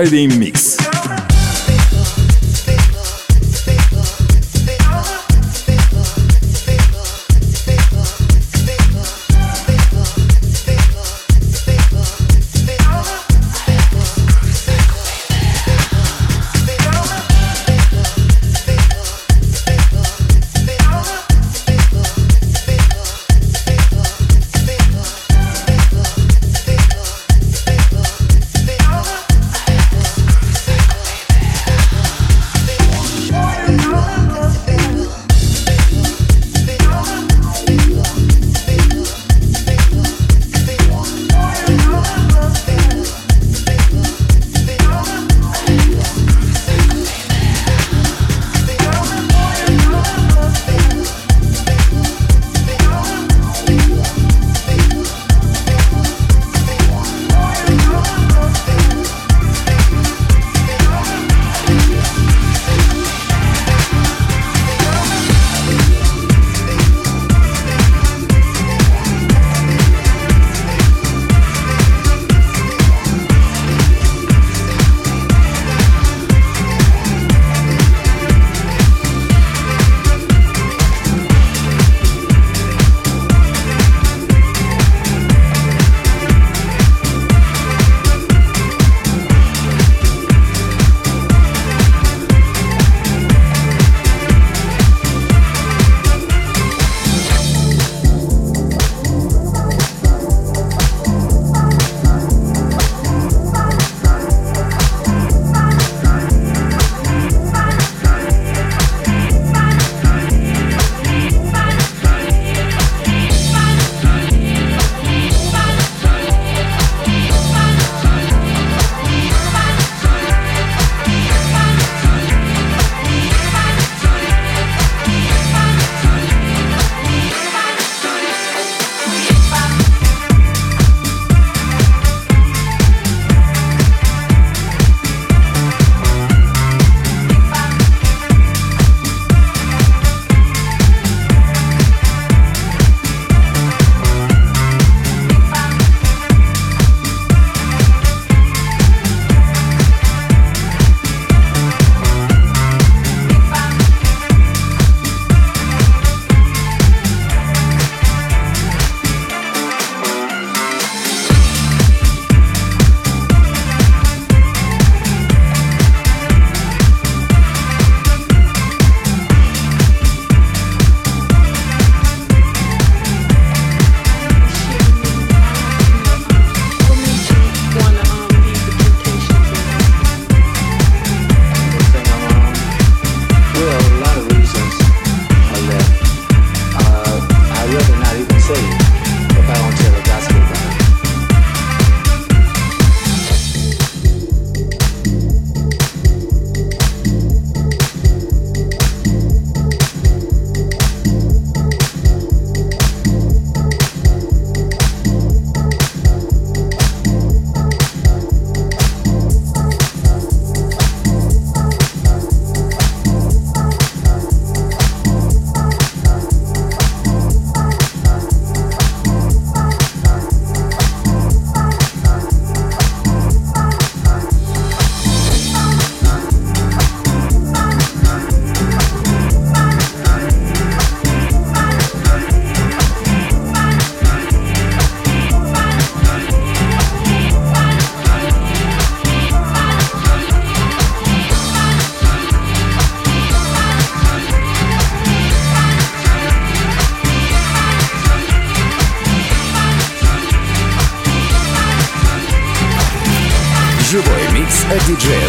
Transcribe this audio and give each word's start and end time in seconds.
Friday 0.00 0.28
Mix. 0.28 0.49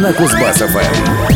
На 0.00 0.12
Кузбасс-ФМ. 0.12 1.29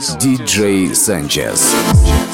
DJ 0.00 0.96
Sanchez. 0.96 1.74
What's 1.74 2.31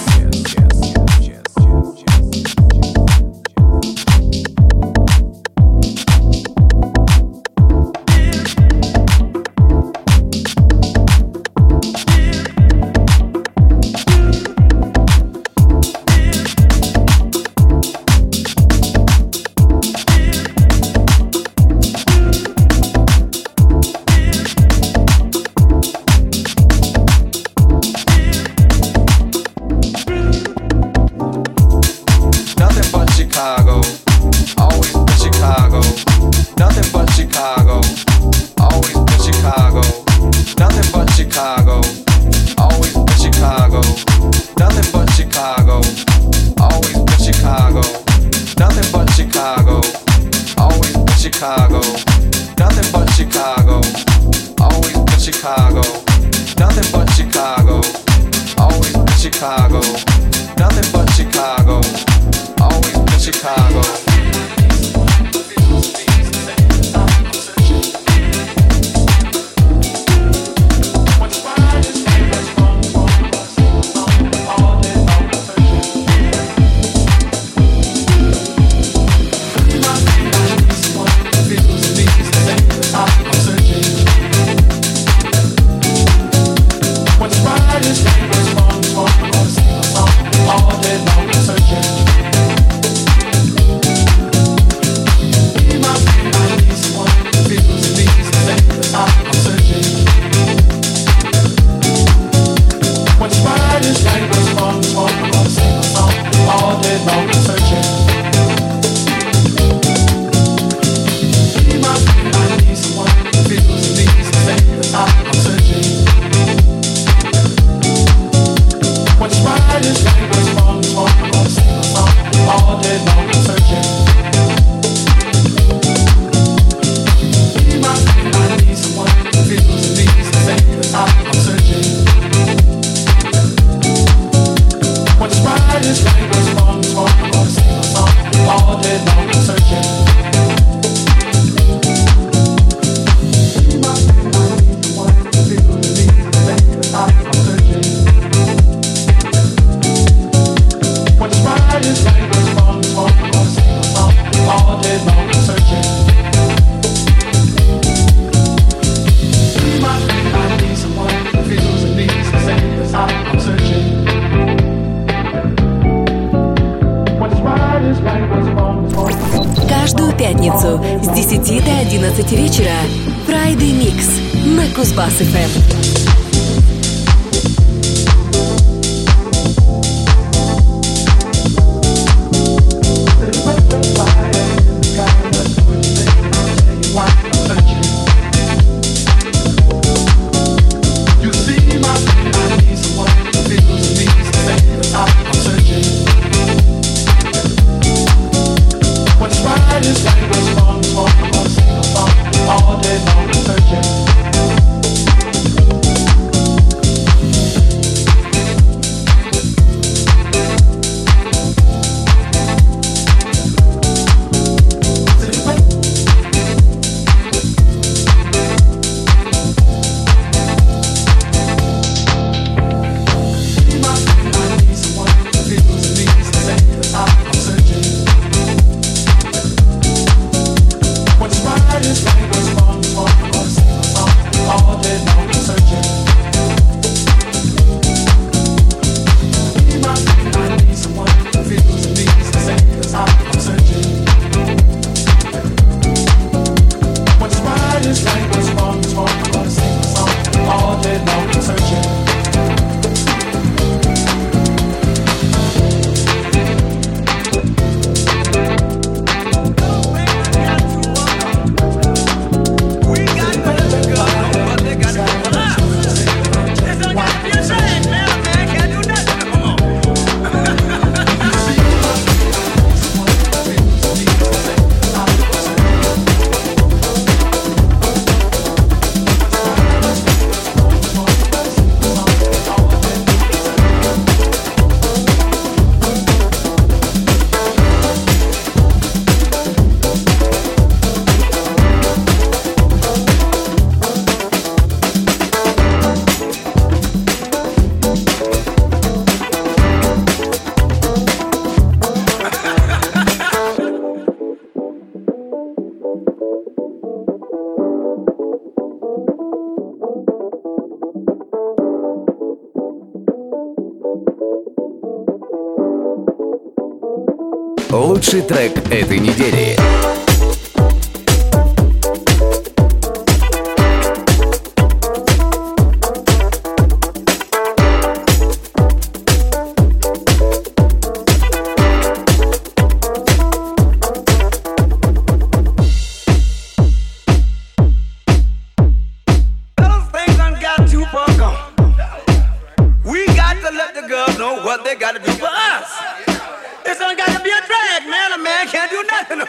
Лучший 318.18 318.24
трек 318.24 318.58
этой 318.72 318.98
недели. 318.98 319.56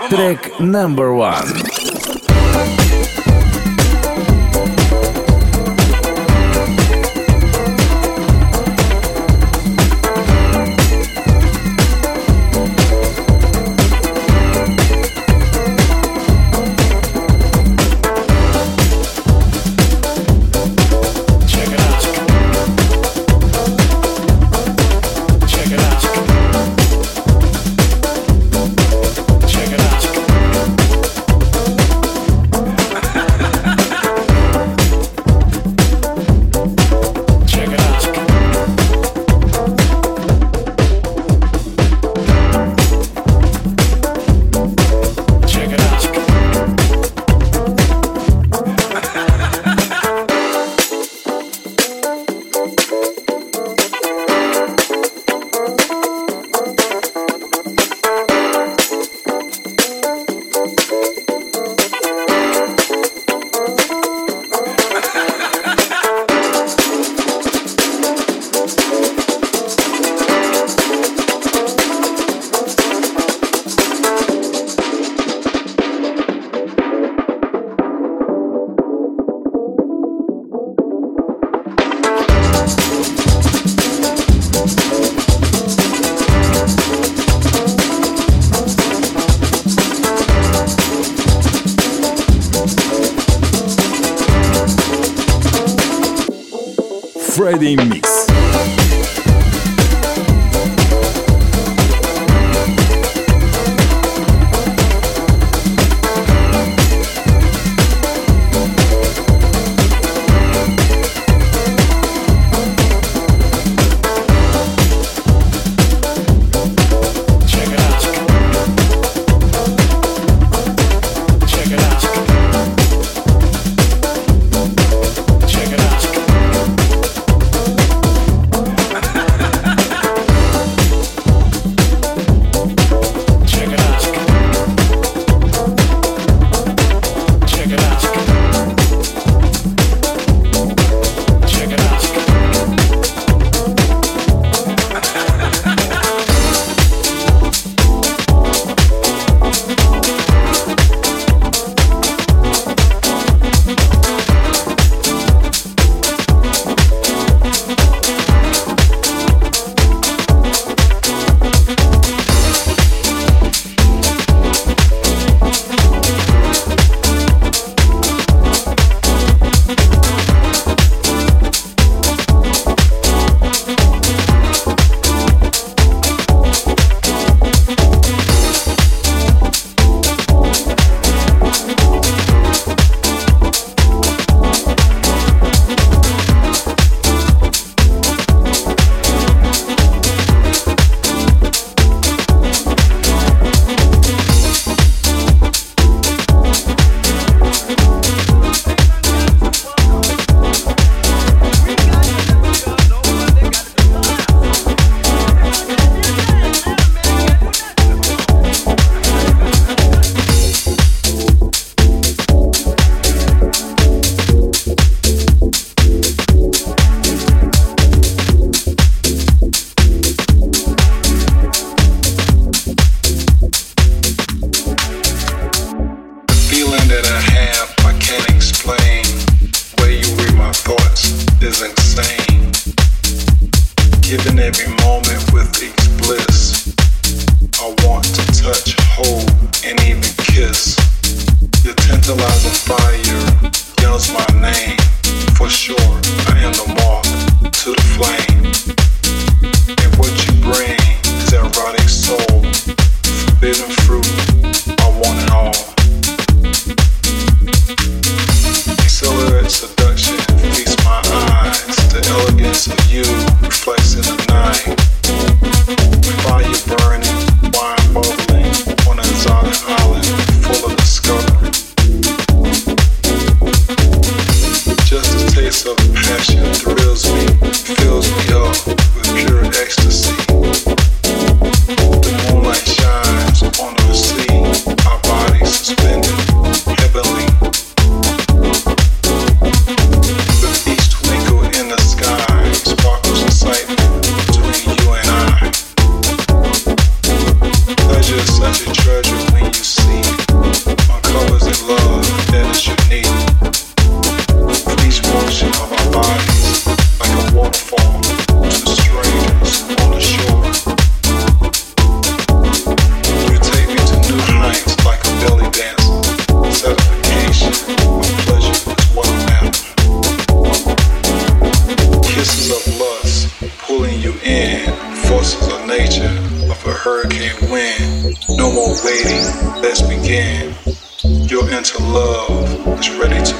Трек 0.08 0.60
number 0.60 1.14
one. 1.14 1.77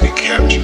be 0.02 0.08
captured. 0.16 0.64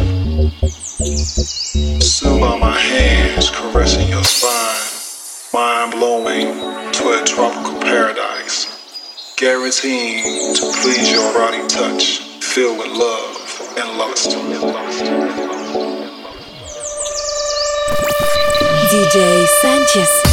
Soon 2.02 2.44
are 2.44 2.58
my 2.58 2.78
hands 2.78 3.50
caressing 3.50 4.08
your 4.10 4.24
spine, 4.24 5.52
mind 5.54 5.92
blowing 5.92 6.92
to 6.94 7.04
a 7.10 7.24
tropical 7.26 7.80
paradise, 7.82 9.36
guaranteeing 9.38 10.56
to 10.56 10.72
please 10.82 11.12
your 11.12 11.34
rotting 11.38 11.68
touch, 11.68 12.20
filled 12.42 12.78
with 12.78 12.88
love 12.88 13.76
and 13.78 13.98
lust. 13.98 14.30
DJ 18.90 19.48
Sanchez. 19.62 20.25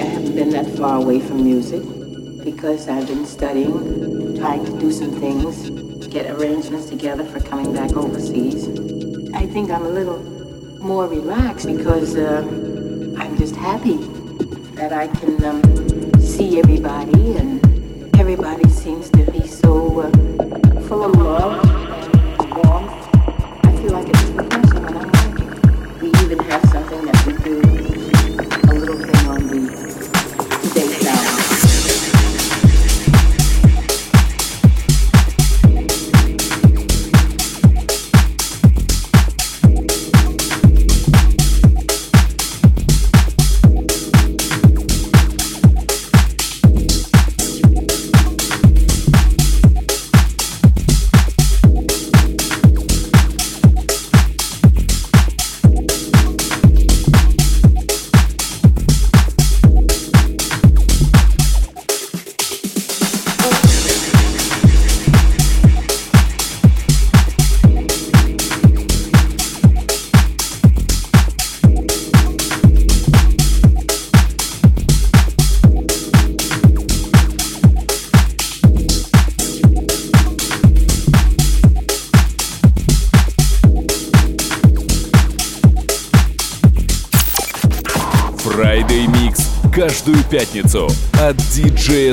I 0.00 0.06
haven't 0.06 0.34
been 0.34 0.50
that 0.50 0.66
far 0.76 0.96
away 0.96 1.20
from 1.20 1.44
music 1.44 1.80
because 2.42 2.88
I've 2.88 3.06
been 3.06 3.24
studying, 3.24 4.36
trying 4.36 4.64
to 4.64 4.78
do 4.80 4.90
some 4.90 5.12
things, 5.20 5.70
get 6.08 6.28
arrangements 6.32 6.86
together 6.86 7.24
for 7.24 7.38
coming 7.38 7.72
back 7.72 7.92
overseas. 7.92 8.66
I 9.34 9.46
think 9.46 9.70
I'm 9.70 9.86
a 9.86 9.88
little 9.88 10.18
more 10.80 11.06
relaxed 11.06 11.66
because 11.66 12.16
uh, 12.16 12.42
I'm 13.16 13.38
just 13.38 13.54
happy 13.54 13.98
that 14.74 14.92
I 14.92 15.06
can 15.06 15.44
um, 15.44 16.20
see 16.20 16.58
everybody 16.58 17.36
and 17.36 17.64
everybody 18.16 18.68
seems 18.68 19.10
to 19.10 19.30
be 19.30 19.46
so 19.46 20.00
uh, 20.00 20.80
full 20.88 21.04
of 21.04 21.12
love 21.14 21.64
and 22.40 22.54
warmth. 22.64 22.90
I 23.64 23.76
feel 23.80 23.92
like 23.92 24.08
it's 24.08 24.22
a 24.22 24.32
when 24.80 24.96
I'm 24.96 25.12
working. 25.12 26.00
We 26.00 26.08
even 26.08 26.38
have 26.40 26.68
something 26.70 27.04
that 27.04 27.26
we 27.26 27.32
do 27.44 28.03